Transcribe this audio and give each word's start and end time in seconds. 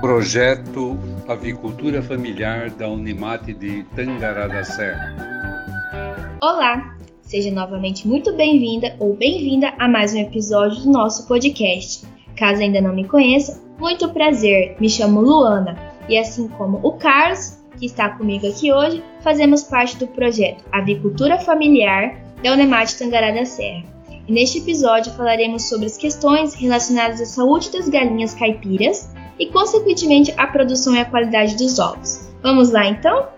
Projeto 0.00 0.98
Avicultura 1.26 2.00
Familiar 2.02 2.70
da 2.70 2.88
Unimate 2.88 3.52
de 3.52 3.82
Tangará 3.94 4.46
da 4.46 4.62
Serra. 4.62 5.14
Olá, 6.40 6.96
seja 7.22 7.50
novamente 7.50 8.06
muito 8.06 8.32
bem-vinda 8.34 8.94
ou 9.00 9.16
bem-vinda 9.16 9.74
a 9.78 9.88
mais 9.88 10.14
um 10.14 10.18
episódio 10.18 10.82
do 10.82 10.90
nosso 10.90 11.26
podcast. 11.26 12.06
Caso 12.36 12.62
ainda 12.62 12.80
não 12.80 12.94
me 12.94 13.04
conheça, 13.04 13.60
muito 13.78 14.08
prazer, 14.10 14.76
me 14.78 14.88
chamo 14.88 15.20
Luana 15.20 15.76
e 16.08 16.16
assim 16.16 16.46
como 16.48 16.78
o 16.82 16.92
Carlos, 16.92 17.58
que 17.78 17.86
está 17.86 18.10
comigo 18.10 18.46
aqui 18.46 18.72
hoje, 18.72 19.02
fazemos 19.22 19.64
parte 19.64 19.96
do 19.96 20.06
projeto 20.06 20.64
Avicultura 20.70 21.38
Familiar 21.38 22.16
da 22.42 22.52
Unemate 22.52 22.98
Tangará 22.98 23.32
da 23.32 23.44
Serra. 23.44 23.95
E 24.28 24.32
neste 24.32 24.58
episódio 24.58 25.12
falaremos 25.12 25.68
sobre 25.68 25.86
as 25.86 25.96
questões 25.96 26.54
relacionadas 26.54 27.20
à 27.20 27.26
saúde 27.26 27.70
das 27.70 27.88
galinhas 27.88 28.34
caipiras 28.34 29.08
e, 29.38 29.46
consequentemente, 29.46 30.34
a 30.36 30.46
produção 30.46 30.94
e 30.94 31.00
a 31.00 31.04
qualidade 31.04 31.56
dos 31.56 31.78
ovos. 31.78 32.28
Vamos 32.42 32.70
lá 32.70 32.86
então? 32.86 33.28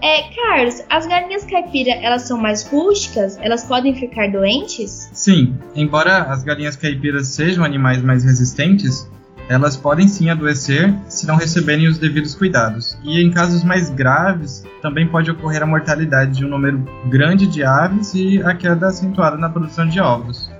É, 0.00 0.22
Carlos, 0.34 0.82
as 0.90 1.06
galinhas 1.06 1.44
caipira, 1.44 1.92
elas 1.92 2.22
são 2.22 2.38
mais 2.38 2.62
rústicas? 2.62 3.38
Elas 3.40 3.64
podem 3.64 3.94
ficar 3.94 4.30
doentes? 4.30 5.10
Sim, 5.12 5.56
embora 5.74 6.24
as 6.24 6.42
galinhas 6.42 6.76
caipiras 6.76 7.28
sejam 7.28 7.64
animais 7.64 8.02
mais 8.02 8.22
resistentes, 8.22 9.08
elas 9.48 9.76
podem 9.76 10.08
sim 10.08 10.30
adoecer 10.30 10.94
se 11.08 11.26
não 11.26 11.36
receberem 11.36 11.86
os 11.86 11.98
devidos 11.98 12.34
cuidados. 12.34 12.96
E 13.02 13.20
em 13.20 13.30
casos 13.30 13.62
mais 13.62 13.90
graves, 13.90 14.64
também 14.80 15.06
pode 15.06 15.30
ocorrer 15.30 15.62
a 15.62 15.66
mortalidade 15.66 16.38
de 16.38 16.44
um 16.44 16.48
número 16.48 16.84
grande 17.06 17.46
de 17.46 17.62
aves 17.62 18.14
e 18.14 18.42
a 18.42 18.54
queda 18.54 18.88
acentuada 18.88 19.36
na 19.36 19.48
produção 19.48 19.86
de 19.86 20.00
ovos. 20.00 20.50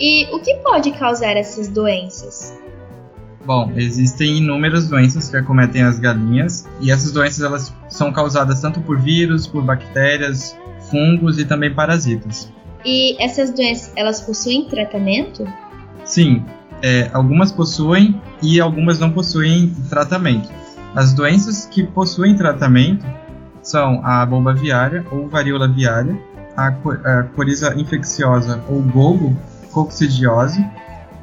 E 0.00 0.26
o 0.34 0.40
que 0.40 0.54
pode 0.56 0.90
causar 0.92 1.36
essas 1.36 1.68
doenças? 1.68 2.58
Bom, 3.44 3.72
existem 3.74 4.38
inúmeras 4.38 4.88
doenças 4.88 5.28
que 5.28 5.36
acometem 5.36 5.82
as 5.82 5.98
galinhas 5.98 6.64
e 6.80 6.92
essas 6.92 7.10
doenças 7.10 7.42
elas 7.42 7.74
são 7.88 8.12
causadas 8.12 8.60
tanto 8.60 8.80
por 8.80 9.00
vírus, 9.00 9.48
por 9.48 9.62
bactérias, 9.62 10.56
fungos 10.90 11.38
e 11.38 11.44
também 11.44 11.74
parasitas. 11.74 12.52
E 12.84 13.20
essas 13.22 13.50
doenças 13.50 13.92
elas 13.96 14.20
possuem 14.20 14.64
tratamento? 14.64 15.44
Sim, 16.04 16.44
é, 16.82 17.08
algumas 17.12 17.52
possuem 17.52 18.20
e 18.42 18.60
algumas 18.60 18.98
não 18.98 19.12
possuem 19.12 19.72
tratamento. 19.88 20.48
As 20.94 21.14
doenças 21.14 21.66
que 21.66 21.82
possuem 21.84 22.36
tratamento 22.36 23.06
são 23.62 24.04
a 24.04 24.26
bomba 24.26 24.50
aviária 24.50 25.04
ou 25.10 25.28
varíola 25.28 25.66
aviária, 25.66 26.18
a, 26.56 26.66
a 26.68 27.22
coriza 27.34 27.74
infecciosa 27.78 28.62
ou 28.68 28.82
gogo, 28.82 29.36
coccidiose 29.70 30.66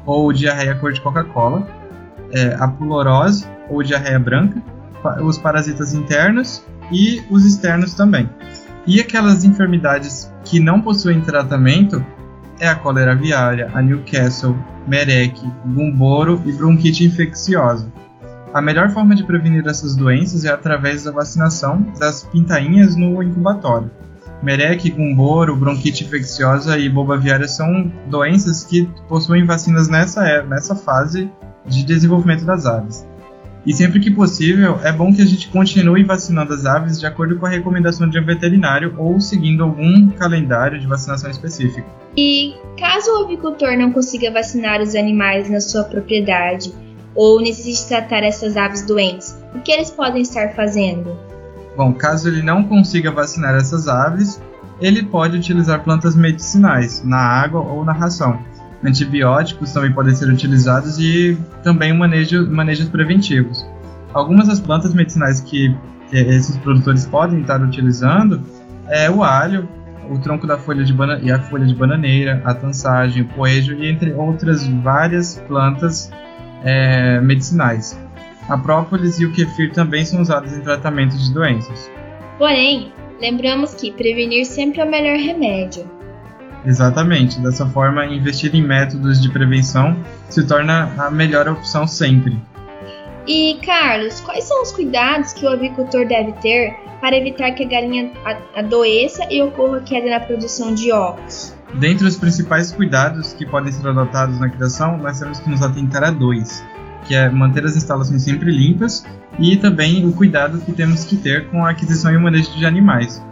ou 0.06 0.32
diarreia 0.32 0.74
cor 0.74 0.92
de 0.92 1.00
Coca-Cola, 1.00 1.68
é, 2.32 2.56
a 2.58 2.66
pulorose 2.66 3.46
ou 3.68 3.82
diarreia 3.82 4.18
branca, 4.18 4.60
os 5.22 5.38
parasitas 5.38 5.92
internos 5.92 6.64
e 6.90 7.22
os 7.30 7.44
externos 7.44 7.94
também. 7.94 8.28
E 8.86 8.98
aquelas 8.98 9.44
enfermidades 9.44 10.32
que 10.44 10.58
não 10.58 10.80
possuem 10.80 11.20
tratamento 11.20 12.04
é 12.60 12.68
a 12.68 12.76
cólera 12.76 13.12
aviária, 13.12 13.70
a 13.74 13.80
Newcastle, 13.80 14.56
Merek, 14.86 15.40
Gumboro 15.64 16.40
e 16.44 16.52
bronquite 16.52 17.04
infecciosa. 17.04 17.90
A 18.52 18.60
melhor 18.60 18.90
forma 18.90 19.14
de 19.14 19.24
prevenir 19.24 19.66
essas 19.66 19.96
doenças 19.96 20.44
é 20.44 20.50
através 20.50 21.04
da 21.04 21.10
vacinação 21.10 21.80
das 21.98 22.22
pintainhas 22.24 22.94
no 22.94 23.22
incubatório. 23.22 23.90
Merek, 24.42 24.90
Gumboro, 24.90 25.56
bronquite 25.56 26.04
infecciosa 26.04 26.78
e 26.78 26.88
boba 26.88 27.14
aviária 27.14 27.48
são 27.48 27.90
doenças 28.08 28.64
que 28.64 28.88
possuem 29.08 29.44
vacinas 29.44 29.88
nessa, 29.88 30.42
nessa 30.42 30.74
fase 30.74 31.30
de 31.66 31.84
desenvolvimento 31.84 32.44
das 32.44 32.66
aves. 32.66 33.06
E 33.64 33.74
sempre 33.74 34.00
que 34.00 34.10
possível, 34.10 34.78
é 34.82 34.90
bom 34.90 35.12
que 35.12 35.20
a 35.20 35.26
gente 35.26 35.48
continue 35.48 36.02
vacinando 36.02 36.54
as 36.54 36.64
aves 36.64 36.98
de 36.98 37.06
acordo 37.06 37.36
com 37.36 37.44
a 37.44 37.50
recomendação 37.50 38.08
de 38.08 38.18
um 38.18 38.24
veterinário 38.24 38.94
ou 38.96 39.20
seguindo 39.20 39.62
algum 39.62 40.08
calendário 40.10 40.80
de 40.80 40.86
vacinação 40.86 41.30
específico. 41.30 41.86
E 42.16 42.54
caso 42.78 43.10
o 43.10 43.24
avicultor 43.24 43.76
não 43.76 43.92
consiga 43.92 44.30
vacinar 44.30 44.80
os 44.80 44.94
animais 44.94 45.50
na 45.50 45.60
sua 45.60 45.84
propriedade 45.84 46.72
ou 47.14 47.40
necessite 47.40 47.88
tratar 47.88 48.22
essas 48.22 48.56
aves 48.56 48.82
doentes, 48.82 49.36
o 49.54 49.60
que 49.60 49.72
eles 49.72 49.90
podem 49.90 50.22
estar 50.22 50.54
fazendo? 50.54 51.16
Bom, 51.76 51.92
caso 51.92 52.28
ele 52.28 52.42
não 52.42 52.64
consiga 52.64 53.10
vacinar 53.10 53.54
essas 53.54 53.88
aves, 53.88 54.40
ele 54.80 55.02
pode 55.02 55.36
utilizar 55.36 55.84
plantas 55.84 56.16
medicinais 56.16 57.04
na 57.04 57.18
água 57.18 57.60
ou 57.60 57.84
na 57.84 57.92
ração 57.92 58.40
Antibióticos 58.82 59.72
também 59.72 59.92
podem 59.92 60.14
ser 60.14 60.28
utilizados 60.28 60.98
e 60.98 61.36
também 61.62 61.92
manejo, 61.92 62.50
manejos 62.50 62.88
preventivos. 62.88 63.66
Algumas 64.14 64.48
das 64.48 64.58
plantas 64.58 64.94
medicinais 64.94 65.40
que, 65.40 65.74
esses 66.12 66.56
produtores 66.56 67.06
podem 67.06 67.40
estar 67.40 67.62
utilizando 67.62 68.42
é 68.88 69.08
o 69.08 69.22
alho, 69.22 69.68
o 70.10 70.18
tronco 70.18 70.44
da 70.44 70.58
folha 70.58 70.82
de 70.82 70.92
bana 70.92 71.20
e 71.22 71.30
a 71.30 71.38
folha 71.38 71.64
de 71.64 71.74
bananeira, 71.74 72.42
a 72.44 72.52
tansagem, 72.52 73.22
o 73.22 73.26
poejo 73.26 73.74
e 73.74 73.88
entre 73.88 74.12
outras 74.12 74.66
várias 74.66 75.36
plantas 75.46 76.10
é, 76.64 77.20
medicinais. 77.20 77.96
A 78.48 78.58
própolis 78.58 79.20
e 79.20 79.26
o 79.26 79.32
kefir 79.32 79.72
também 79.72 80.04
são 80.04 80.20
usados 80.20 80.52
em 80.52 80.60
tratamento 80.60 81.16
de 81.16 81.32
doenças. 81.32 81.88
Porém, 82.38 82.92
lembramos 83.20 83.74
que 83.74 83.92
prevenir 83.92 84.44
sempre 84.46 84.80
é 84.80 84.84
o 84.84 84.90
melhor 84.90 85.16
remédio. 85.16 85.99
Exatamente. 86.64 87.40
Dessa 87.40 87.66
forma, 87.66 88.04
investir 88.06 88.54
em 88.54 88.62
métodos 88.62 89.20
de 89.20 89.30
prevenção 89.30 89.96
se 90.28 90.46
torna 90.46 90.92
a 90.98 91.10
melhor 91.10 91.48
opção 91.48 91.86
sempre. 91.86 92.38
E, 93.26 93.58
Carlos, 93.64 94.20
quais 94.20 94.44
são 94.44 94.62
os 94.62 94.72
cuidados 94.72 95.32
que 95.32 95.44
o 95.44 95.48
avicultor 95.48 96.06
deve 96.06 96.32
ter 96.40 96.74
para 97.00 97.16
evitar 97.16 97.52
que 97.52 97.64
a 97.64 97.68
galinha 97.68 98.10
adoeça 98.56 99.26
e 99.30 99.42
ocorra 99.42 99.80
queda 99.80 100.10
na 100.10 100.20
produção 100.20 100.74
de 100.74 100.90
ovos? 100.90 101.54
Dentre 101.74 102.06
os 102.06 102.16
principais 102.16 102.72
cuidados 102.72 103.32
que 103.32 103.46
podem 103.46 103.72
ser 103.72 103.86
adotados 103.86 104.40
na 104.40 104.48
criação, 104.48 104.96
nós 104.98 105.20
temos 105.20 105.38
que 105.38 105.48
nos 105.48 105.62
atentar 105.62 106.02
a 106.02 106.10
dois, 106.10 106.64
que 107.06 107.14
é 107.14 107.28
manter 107.28 107.64
as 107.64 107.76
instalações 107.76 108.22
sempre 108.22 108.50
limpas 108.50 109.06
e 109.38 109.56
também 109.56 110.04
o 110.04 110.12
cuidado 110.12 110.60
que 110.60 110.72
temos 110.72 111.04
que 111.04 111.16
ter 111.16 111.48
com 111.48 111.64
a 111.64 111.70
aquisição 111.70 112.12
e 112.12 112.16
o 112.16 112.20
manejo 112.20 112.50
de 112.56 112.66
animais 112.66 113.22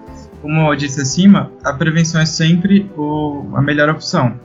como 0.41 0.71
eu 0.71 0.77
disse 0.77 1.01
acima, 1.01 1.51
a 1.65 1.73
prevenção 1.73 2.21
é 2.21 2.27
sempre 2.27 2.91
o, 2.97 3.53
a 3.55 3.63
melhor 3.63 3.89
opção. 3.89 4.39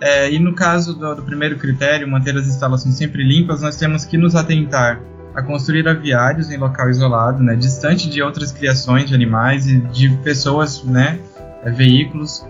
É, 0.00 0.30
e 0.30 0.38
no 0.38 0.54
caso 0.54 0.94
do, 0.94 1.14
do, 1.14 1.22
primeiro 1.22 1.56
critério, 1.56 2.08
manter 2.08 2.36
as 2.36 2.46
instalações 2.46 2.96
sempre 2.96 3.22
limpas, 3.22 3.62
nós 3.62 3.76
temos 3.76 4.04
que 4.04 4.18
nos 4.18 4.34
atentar 4.34 5.00
a 5.34 5.42
construir 5.42 5.88
aviários 5.88 6.50
em 6.50 6.58
local 6.58 6.90
isolado, 6.90 7.42
né, 7.42 7.54
distante 7.54 8.10
de 8.10 8.20
outras 8.20 8.52
criações 8.52 9.08
de 9.08 9.14
animais 9.14 9.66
e 9.66 9.78
de 9.78 10.10
pessoas, 10.18 10.82
né, 10.84 11.18
é, 11.62 11.70
veículos. 11.70 12.44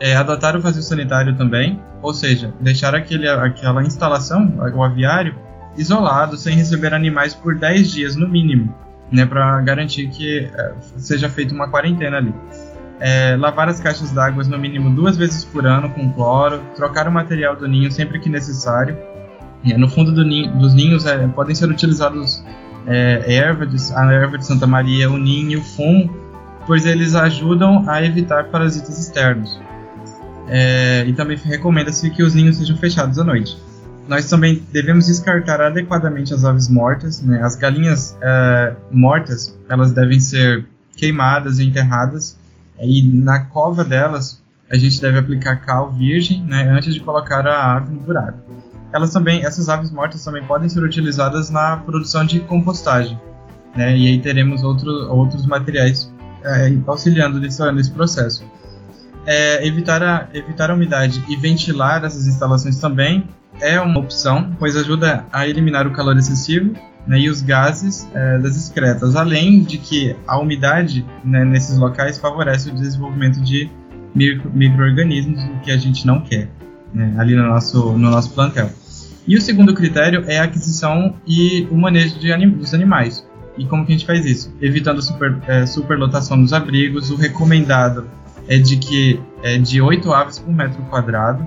É, 0.00 0.14
adotar 0.14 0.54
o 0.56 0.60
vazio 0.60 0.82
sanitário 0.82 1.34
também, 1.36 1.80
ou 2.02 2.12
seja, 2.12 2.52
deixar 2.60 2.94
aquele, 2.94 3.26
aquela 3.28 3.82
instalação, 3.82 4.52
o 4.74 4.82
aviário, 4.82 5.34
isolado, 5.74 6.36
sem 6.36 6.54
receber 6.54 6.92
animais 6.92 7.34
por 7.34 7.54
10 7.54 7.90
dias 7.92 8.16
no 8.16 8.28
mínimo 8.28 8.74
né, 9.10 9.24
para 9.24 9.60
garantir 9.60 10.08
que 10.08 10.50
é, 10.52 10.74
seja 10.96 11.28
feita 11.28 11.54
uma 11.54 11.68
quarentena 11.68 12.18
ali. 12.18 12.34
É, 12.98 13.36
lavar 13.36 13.68
as 13.68 13.78
caixas 13.78 14.10
d'água 14.10 14.42
no 14.44 14.58
mínimo 14.58 14.90
duas 14.94 15.16
vezes 15.16 15.44
por 15.44 15.66
ano 15.66 15.90
com 15.90 16.10
cloro, 16.12 16.62
trocar 16.74 17.06
o 17.06 17.12
material 17.12 17.54
do 17.54 17.68
ninho 17.68 17.90
sempre 17.90 18.18
que 18.18 18.28
necessário. 18.28 18.96
É, 19.64 19.76
no 19.76 19.88
fundo 19.88 20.12
do 20.12 20.24
ninho, 20.24 20.50
dos 20.58 20.74
ninhos 20.74 21.04
é, 21.04 21.26
podem 21.28 21.54
ser 21.54 21.68
utilizados 21.68 22.42
é, 22.86 23.34
erva 23.34 23.66
de, 23.66 23.76
a 23.94 24.12
erva 24.12 24.38
de 24.38 24.46
Santa 24.46 24.66
Maria, 24.66 25.10
o 25.10 25.18
ninho 25.18 25.52
e 25.52 25.56
o 25.56 25.62
fumo, 25.62 26.14
pois 26.66 26.86
eles 26.86 27.14
ajudam 27.14 27.84
a 27.88 28.02
evitar 28.02 28.44
parasitas 28.44 28.98
externos. 28.98 29.60
É, 30.48 31.04
e 31.06 31.12
também 31.12 31.36
recomenda-se 31.36 32.08
que 32.10 32.22
os 32.22 32.34
ninhos 32.34 32.56
sejam 32.56 32.76
fechados 32.76 33.18
à 33.18 33.24
noite 33.24 33.58
nós 34.08 34.28
também 34.28 34.62
devemos 34.72 35.06
descartar 35.06 35.60
adequadamente 35.60 36.32
as 36.32 36.44
aves 36.44 36.68
mortas. 36.68 37.20
Né? 37.22 37.42
As 37.42 37.56
galinhas 37.56 38.16
é, 38.20 38.74
mortas 38.90 39.56
elas 39.68 39.92
devem 39.92 40.20
ser 40.20 40.66
queimadas 40.96 41.58
e 41.58 41.64
enterradas. 41.64 42.38
E 42.80 43.02
na 43.02 43.40
cova 43.40 43.84
delas 43.84 44.42
a 44.70 44.76
gente 44.76 45.00
deve 45.00 45.18
aplicar 45.18 45.56
cal 45.56 45.92
virgem 45.92 46.42
né, 46.42 46.68
antes 46.68 46.92
de 46.92 47.00
colocar 47.00 47.46
a 47.46 47.76
ave 47.76 47.92
no 47.94 48.00
buraco. 48.00 48.38
Elas 48.92 49.12
também, 49.12 49.44
essas 49.44 49.68
aves 49.68 49.90
mortas 49.90 50.24
também 50.24 50.42
podem 50.44 50.68
ser 50.68 50.82
utilizadas 50.82 51.50
na 51.50 51.76
produção 51.76 52.24
de 52.24 52.40
compostagem. 52.40 53.18
Né? 53.76 53.96
E 53.96 54.08
aí 54.08 54.18
teremos 54.20 54.62
outro, 54.62 54.90
outros 55.10 55.46
materiais 55.46 56.12
é, 56.44 56.72
auxiliando 56.86 57.40
nesse, 57.40 57.72
nesse 57.72 57.90
processo. 57.90 58.44
É, 59.26 59.66
evitar, 59.66 60.02
a, 60.02 60.28
evitar 60.32 60.70
a 60.70 60.74
umidade 60.74 61.24
e 61.28 61.36
ventilar 61.36 62.04
essas 62.04 62.28
instalações 62.28 62.78
também 62.78 63.28
é 63.60 63.80
uma 63.80 64.00
opção, 64.00 64.54
pois 64.58 64.76
ajuda 64.76 65.24
a 65.32 65.46
eliminar 65.46 65.86
o 65.86 65.90
calor 65.90 66.16
excessivo 66.16 66.74
né, 67.06 67.20
e 67.20 67.30
os 67.30 67.40
gases 67.40 68.08
é, 68.14 68.38
das 68.38 68.56
excretas, 68.56 69.16
além 69.16 69.62
de 69.62 69.78
que 69.78 70.16
a 70.26 70.38
umidade 70.38 71.04
né, 71.24 71.44
nesses 71.44 71.78
locais 71.78 72.18
favorece 72.18 72.70
o 72.70 72.74
desenvolvimento 72.74 73.40
de 73.40 73.70
micro, 74.14 74.50
micro-organismos, 74.52 75.40
que 75.62 75.70
a 75.70 75.76
gente 75.76 76.06
não 76.06 76.20
quer 76.20 76.48
né, 76.92 77.14
ali 77.18 77.34
no 77.34 77.44
nosso, 77.44 77.92
no 77.92 78.10
nosso 78.10 78.30
plantel. 78.32 78.70
E 79.26 79.36
o 79.36 79.40
segundo 79.40 79.74
critério 79.74 80.24
é 80.26 80.38
a 80.38 80.44
aquisição 80.44 81.14
e 81.26 81.66
o 81.70 81.76
manejo 81.76 82.16
anim 82.32 82.48
dos 82.50 82.72
animais. 82.72 83.26
E 83.58 83.64
como 83.64 83.84
que 83.84 83.92
a 83.92 83.96
gente 83.96 84.06
faz 84.06 84.24
isso? 84.24 84.54
Evitando 84.60 85.02
super, 85.02 85.36
é, 85.48 85.66
superlotação 85.66 86.40
dos 86.40 86.52
abrigos. 86.52 87.10
O 87.10 87.16
recomendado 87.16 88.06
é 88.46 88.58
de 88.58 88.76
que 88.76 89.20
é 89.42 89.58
de 89.58 89.80
8 89.80 90.12
aves 90.12 90.38
por 90.38 90.52
metro 90.52 90.80
quadrado. 90.84 91.44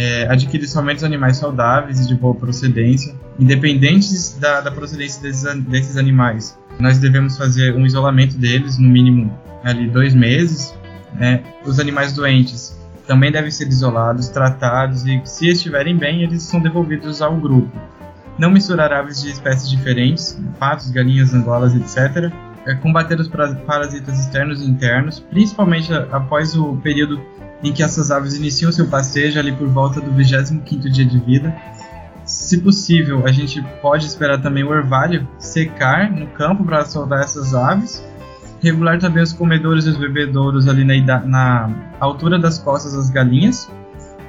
É, 0.00 0.28
adquirir 0.30 0.68
somente 0.68 1.04
animais 1.04 1.38
saudáveis 1.38 1.98
e 1.98 2.06
de 2.06 2.14
boa 2.14 2.32
procedência, 2.32 3.12
independentes 3.36 4.38
da, 4.38 4.60
da 4.60 4.70
procedência 4.70 5.20
desses, 5.20 5.64
desses 5.64 5.96
animais. 5.96 6.56
Nós 6.78 6.98
devemos 6.98 7.36
fazer 7.36 7.74
um 7.74 7.84
isolamento 7.84 8.38
deles, 8.38 8.78
no 8.78 8.88
mínimo 8.88 9.36
ali 9.64 9.88
dois 9.88 10.14
meses. 10.14 10.72
Né? 11.14 11.42
Os 11.64 11.80
animais 11.80 12.12
doentes 12.12 12.78
também 13.08 13.32
devem 13.32 13.50
ser 13.50 13.66
isolados, 13.66 14.28
tratados 14.28 15.04
e, 15.04 15.20
se 15.24 15.48
estiverem 15.48 15.96
bem, 15.96 16.22
eles 16.22 16.44
são 16.44 16.60
devolvidos 16.60 17.20
ao 17.20 17.36
grupo. 17.36 17.76
Não 18.38 18.52
misturar 18.52 18.92
aves 18.92 19.20
de 19.20 19.30
espécies 19.30 19.68
diferentes, 19.68 20.40
patos, 20.60 20.90
galinhas, 20.90 21.34
angolas, 21.34 21.74
etc. 21.74 22.32
É 22.66 22.74
combater 22.74 23.18
os 23.18 23.26
parasitas 23.26 24.16
externos 24.20 24.62
e 24.62 24.66
internos, 24.66 25.18
principalmente 25.18 25.92
após 25.92 26.54
o 26.54 26.76
período 26.76 27.20
em 27.62 27.72
que 27.72 27.82
essas 27.82 28.10
aves 28.10 28.34
iniciam 28.34 28.70
seu 28.70 28.86
passeio, 28.86 29.38
ali 29.38 29.52
por 29.52 29.68
volta 29.68 30.00
do 30.00 30.10
25º 30.12 30.88
dia 30.88 31.04
de 31.04 31.18
vida. 31.18 31.54
Se 32.24 32.60
possível, 32.60 33.26
a 33.26 33.32
gente 33.32 33.62
pode 33.80 34.06
esperar 34.06 34.40
também 34.40 34.62
o 34.62 34.68
orvalho 34.68 35.26
secar 35.38 36.10
no 36.10 36.26
campo 36.28 36.64
para 36.64 36.84
soltar 36.84 37.20
essas 37.20 37.54
aves 37.54 38.04
regular 38.62 38.98
também 38.98 39.22
os 39.22 39.32
comedouros 39.32 39.86
e 39.86 39.90
os 39.90 39.96
bebedouros 39.96 40.68
ali 40.68 40.84
na, 40.84 41.20
na 41.20 41.70
altura 42.00 42.38
das 42.38 42.58
costas 42.58 42.92
das 42.94 43.10
galinhas 43.10 43.70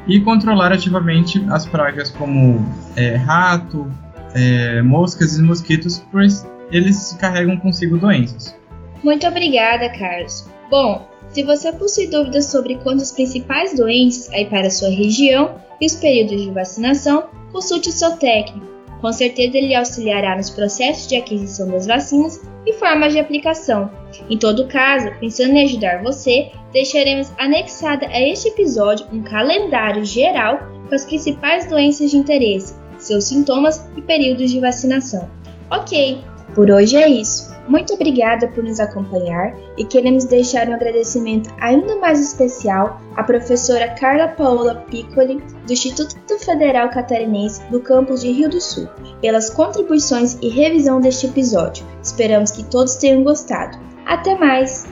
e 0.08 0.20
controlar 0.22 0.72
ativamente 0.72 1.44
as 1.50 1.66
pragas 1.66 2.10
como 2.10 2.66
é, 2.96 3.16
rato, 3.16 3.92
é, 4.34 4.81
moscas 4.81 5.38
e 5.38 5.42
mosquitos, 5.42 6.06
pois 6.12 6.48
eles 6.72 7.18
carregam 7.20 7.58
consigo 7.58 7.98
doenças. 7.98 8.56
Muito 9.04 9.26
obrigada, 9.28 9.90
Carlos. 9.90 10.50
Bom, 10.70 11.08
se 11.31 11.44
você 11.44 11.72
possui 11.72 12.08
dúvidas 12.08 12.48
sobre 12.48 12.76
quando 12.76 13.02
as 13.02 13.12
principais 13.12 13.76
doenças 13.76 14.31
aí 14.34 14.46
para 14.46 14.70
sua 14.70 14.90
região 14.90 15.56
e 15.80 15.86
os 15.86 15.96
períodos 15.96 16.42
de 16.42 16.52
vacinação, 16.52 17.30
consulte 17.52 17.92
seu 17.92 18.18
técnico. 18.18 18.68
Com 19.00 19.14
certeza 19.14 19.58
ele 19.58 19.74
auxiliará 19.74 20.36
nos 20.36 20.50
processos 20.50 21.08
de 21.08 21.16
aquisição 21.16 21.70
das 21.70 21.88
vacinas 21.88 22.42
e 22.66 22.74
formas 22.74 23.14
de 23.14 23.20
aplicação. 23.20 23.90
Em 24.30 24.38
todo 24.38 24.68
caso, 24.68 25.10
pensando 25.20 25.54
em 25.54 25.64
ajudar 25.64 26.04
você, 26.04 26.52
deixaremos 26.74 27.31
anexada 27.38 28.08
a 28.08 28.20
este 28.20 28.50
episódio 28.50 29.08
um 29.14 29.24
calendário 29.24 30.04
geral 30.04 30.60
com 30.90 30.96
as 30.96 31.06
principais 31.06 31.68
doenças 31.68 32.12
de 32.12 32.18
interesse, 32.18 32.76
seus 32.98 33.26
sintomas 33.26 33.90
e 33.96 34.02
períodos 34.02 34.52
de 34.52 34.60
vacinação. 34.60 35.30
Ok, 35.72 36.22
por 36.54 36.69
hoje 36.69 36.98
é 36.98 37.07
isso. 37.07 37.50
Muito 37.68 37.94
obrigada 37.94 38.48
por 38.48 38.63
nos 38.63 38.80
acompanhar 38.80 39.56
e 39.78 39.86
queremos 39.86 40.25
deixar 40.25 40.68
um 40.68 40.74
agradecimento 40.74 41.54
ainda 41.62 41.96
mais 41.98 42.19
especial 42.19 43.00
à 43.16 43.24
professora 43.24 43.90
Carla 43.90 44.30
Paola 44.30 44.84
Piccoli, 44.90 45.40
do 45.68 45.72
Instituto 45.72 46.40
Federal 46.40 46.90
Catarinense 46.90 47.62
do 47.69 47.80
campus 47.80 48.22
de 48.22 48.31
Rio 48.31 48.50
do 48.50 48.60
Sul, 48.60 48.88
pelas 49.22 49.51
contribuições 49.51 50.38
e 50.42 50.50
revisão 50.50 51.00
deste 51.00 51.28
episódio. 51.28 51.86
Esperamos 52.01 52.50
que 52.50 52.63
todos 52.63 52.95
tenham 52.95 53.24
gostado. 53.24 53.78
Até 54.07 54.36
mais! 54.36 54.88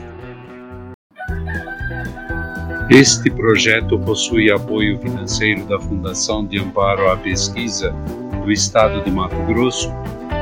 Este 2.90 3.28
projeto 3.30 3.98
possui 3.98 4.50
apoio 4.50 4.98
financeiro 5.00 5.66
da 5.66 5.80
Fundação 5.80 6.46
de 6.46 6.58
Amparo 6.58 7.10
à 7.10 7.16
Pesquisa 7.16 7.92
do 8.44 8.52
Estado 8.52 9.02
de 9.04 9.10
Mato 9.10 9.36
Grosso 9.46 9.92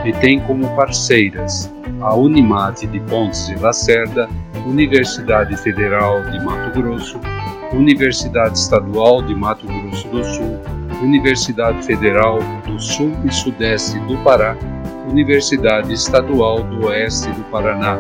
e 0.07 0.13
tem 0.13 0.39
como 0.39 0.69
parceiras 0.77 1.71
a 2.01 2.15
Unimate 2.15 2.87
de 2.87 3.01
Pontes 3.01 3.49
de 3.49 3.57
Lacerda, 3.57 4.29
Universidade 4.65 5.57
Federal 5.57 6.23
de 6.31 6.39
Mato 6.45 6.81
Grosso, 6.81 7.19
Universidade 7.73 8.57
Estadual 8.57 9.23
de 9.23 9.35
Mato 9.35 9.67
Grosso 9.67 10.09
do 10.09 10.25
Sul, 10.25 10.61
Universidade 11.03 11.85
Federal 11.85 12.39
do 12.65 12.81
Sul 12.81 13.13
e 13.25 13.33
Sudeste 13.33 13.99
do 14.01 14.17
Pará, 14.19 14.57
Universidade 15.11 15.93
Estadual 15.93 16.63
do 16.63 16.87
Oeste 16.87 17.29
do 17.31 17.43
Paraná 17.45 17.99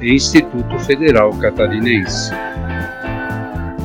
e 0.00 0.14
Instituto 0.14 0.78
Federal 0.80 1.30
Catarinense. 1.38 2.32